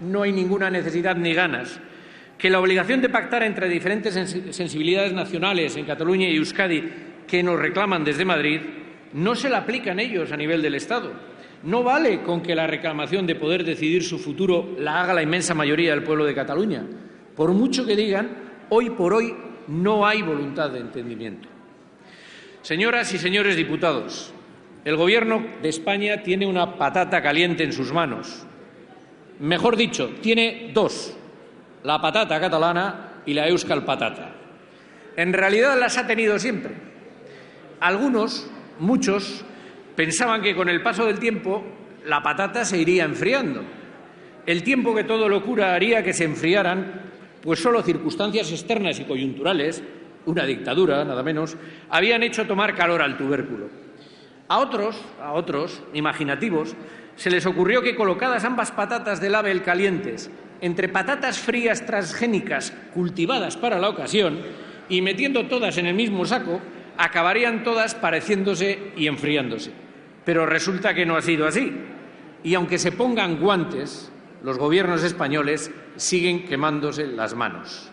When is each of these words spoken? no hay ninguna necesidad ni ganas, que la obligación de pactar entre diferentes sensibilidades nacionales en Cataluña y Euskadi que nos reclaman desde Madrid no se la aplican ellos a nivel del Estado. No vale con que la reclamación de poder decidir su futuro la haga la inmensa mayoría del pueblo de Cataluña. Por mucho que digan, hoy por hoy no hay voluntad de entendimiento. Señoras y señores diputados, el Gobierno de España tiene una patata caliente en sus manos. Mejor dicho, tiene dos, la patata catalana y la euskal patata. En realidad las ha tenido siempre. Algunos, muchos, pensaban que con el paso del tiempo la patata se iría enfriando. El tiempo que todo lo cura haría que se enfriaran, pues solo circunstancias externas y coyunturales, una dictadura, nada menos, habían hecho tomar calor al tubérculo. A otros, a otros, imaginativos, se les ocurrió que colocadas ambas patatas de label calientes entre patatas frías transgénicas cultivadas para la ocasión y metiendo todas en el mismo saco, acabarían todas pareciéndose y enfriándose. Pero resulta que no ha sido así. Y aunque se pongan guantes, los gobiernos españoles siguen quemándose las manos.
no 0.00 0.22
hay 0.22 0.32
ninguna 0.32 0.70
necesidad 0.70 1.16
ni 1.16 1.34
ganas, 1.34 1.80
que 2.38 2.50
la 2.50 2.60
obligación 2.60 3.00
de 3.02 3.08
pactar 3.08 3.42
entre 3.42 3.68
diferentes 3.68 4.14
sensibilidades 4.50 5.12
nacionales 5.12 5.76
en 5.76 5.84
Cataluña 5.84 6.28
y 6.28 6.36
Euskadi 6.36 6.82
que 7.26 7.42
nos 7.42 7.58
reclaman 7.58 8.02
desde 8.04 8.24
Madrid 8.24 8.60
no 9.12 9.34
se 9.34 9.50
la 9.50 9.58
aplican 9.58 10.00
ellos 10.00 10.32
a 10.32 10.36
nivel 10.36 10.62
del 10.62 10.74
Estado. 10.74 11.12
No 11.62 11.82
vale 11.82 12.22
con 12.22 12.40
que 12.40 12.54
la 12.54 12.66
reclamación 12.66 13.26
de 13.26 13.34
poder 13.34 13.64
decidir 13.64 14.02
su 14.02 14.18
futuro 14.18 14.76
la 14.78 15.02
haga 15.02 15.12
la 15.12 15.22
inmensa 15.22 15.54
mayoría 15.54 15.90
del 15.90 16.02
pueblo 16.02 16.24
de 16.24 16.34
Cataluña. 16.34 16.84
Por 17.36 17.52
mucho 17.52 17.84
que 17.84 17.96
digan, 17.96 18.28
hoy 18.70 18.90
por 18.90 19.12
hoy 19.12 19.34
no 19.68 20.06
hay 20.06 20.22
voluntad 20.22 20.70
de 20.70 20.80
entendimiento. 20.80 21.48
Señoras 22.62 23.12
y 23.12 23.18
señores 23.18 23.56
diputados, 23.56 24.32
el 24.84 24.96
Gobierno 24.96 25.44
de 25.62 25.68
España 25.68 26.22
tiene 26.22 26.46
una 26.46 26.76
patata 26.76 27.22
caliente 27.22 27.64
en 27.64 27.72
sus 27.72 27.92
manos. 27.92 28.46
Mejor 29.40 29.76
dicho, 29.76 30.10
tiene 30.20 30.70
dos, 30.74 31.16
la 31.82 32.00
patata 32.00 32.38
catalana 32.38 33.22
y 33.24 33.32
la 33.32 33.48
euskal 33.48 33.86
patata. 33.86 34.32
En 35.16 35.32
realidad 35.32 35.78
las 35.78 35.96
ha 35.96 36.06
tenido 36.06 36.38
siempre. 36.38 36.74
Algunos, 37.80 38.50
muchos, 38.78 39.42
pensaban 39.96 40.42
que 40.42 40.54
con 40.54 40.68
el 40.68 40.82
paso 40.82 41.06
del 41.06 41.18
tiempo 41.18 41.64
la 42.04 42.22
patata 42.22 42.66
se 42.66 42.78
iría 42.78 43.04
enfriando. 43.04 43.62
El 44.44 44.62
tiempo 44.62 44.94
que 44.94 45.04
todo 45.04 45.26
lo 45.26 45.42
cura 45.42 45.74
haría 45.74 46.04
que 46.04 46.12
se 46.12 46.24
enfriaran, 46.24 47.10
pues 47.42 47.60
solo 47.60 47.82
circunstancias 47.82 48.50
externas 48.52 49.00
y 49.00 49.04
coyunturales, 49.04 49.82
una 50.26 50.44
dictadura, 50.44 51.02
nada 51.02 51.22
menos, 51.22 51.56
habían 51.88 52.22
hecho 52.22 52.46
tomar 52.46 52.74
calor 52.74 53.00
al 53.00 53.16
tubérculo. 53.16 53.79
A 54.50 54.58
otros, 54.58 54.96
a 55.22 55.32
otros, 55.34 55.80
imaginativos, 55.94 56.74
se 57.14 57.30
les 57.30 57.46
ocurrió 57.46 57.82
que 57.82 57.94
colocadas 57.94 58.42
ambas 58.42 58.72
patatas 58.72 59.20
de 59.20 59.30
label 59.30 59.62
calientes 59.62 60.28
entre 60.60 60.88
patatas 60.88 61.38
frías 61.38 61.86
transgénicas 61.86 62.72
cultivadas 62.92 63.56
para 63.56 63.78
la 63.78 63.88
ocasión 63.88 64.40
y 64.88 65.02
metiendo 65.02 65.46
todas 65.46 65.78
en 65.78 65.86
el 65.86 65.94
mismo 65.94 66.24
saco, 66.24 66.60
acabarían 66.98 67.62
todas 67.62 67.94
pareciéndose 67.94 68.90
y 68.96 69.06
enfriándose. 69.06 69.70
Pero 70.24 70.46
resulta 70.46 70.94
que 70.94 71.06
no 71.06 71.14
ha 71.14 71.22
sido 71.22 71.46
así. 71.46 71.72
Y 72.42 72.54
aunque 72.54 72.78
se 72.78 72.90
pongan 72.90 73.38
guantes, 73.38 74.10
los 74.42 74.58
gobiernos 74.58 75.04
españoles 75.04 75.70
siguen 75.94 76.44
quemándose 76.44 77.06
las 77.06 77.36
manos. 77.36 77.92